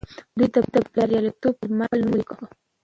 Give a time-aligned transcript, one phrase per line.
[0.37, 2.35] دوی د بریالیتوب پر لمر خپل نوم ولیکه.